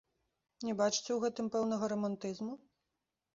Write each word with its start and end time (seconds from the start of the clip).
Не 0.67 0.73
бачыце 0.79 1.01
ў 1.13 1.17
гэтым 1.25 1.51
пэўнага 1.57 1.91
рамантызму? 1.95 2.57